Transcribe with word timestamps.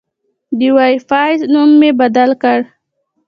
د 0.57 0.59
وای 0.75 0.93
فای 1.07 1.31
نوم 1.53 1.69
مې 1.79 1.89
بدل 2.01 2.29
کړ. 2.41 2.59